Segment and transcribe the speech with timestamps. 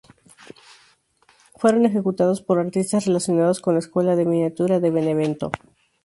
[1.57, 5.51] Fueron ejecutados por artistas relacionados con la escuela de miniatura de Benevento.